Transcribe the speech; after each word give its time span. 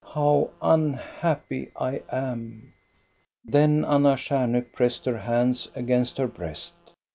How 0.15 0.49
unhappy 0.63 1.69
I 1.75 2.01
am!" 2.11 2.73
Then 3.45 3.85
Anna 3.85 4.15
Stjarnhok 4.15 4.73
pressed 4.73 5.05
her 5.05 5.19
hands 5.19 5.69
against 5.75 6.17
her 6.17 6.25
breast. 6.25 6.73